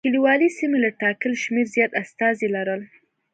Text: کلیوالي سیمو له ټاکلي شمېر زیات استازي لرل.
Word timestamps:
کلیوالي 0.07 0.49
سیمو 0.57 0.77
له 0.83 0.89
ټاکلي 1.01 1.35
شمېر 1.43 1.65
زیات 1.75 1.91
استازي 2.01 2.47
لرل. 2.55 2.81